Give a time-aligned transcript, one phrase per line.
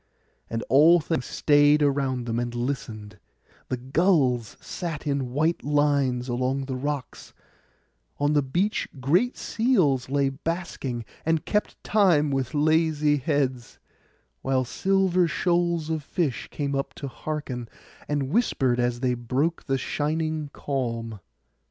[0.49, 3.19] And all things stayed around and listened;
[3.69, 7.35] the gulls sat in white lines along the rocks;
[8.19, 13.77] on the beach great seals lay basking, and kept time with lazy heads;
[14.41, 17.69] while silver shoals of fish came up to hearken,
[18.07, 21.19] and whispered as they broke the shining calm.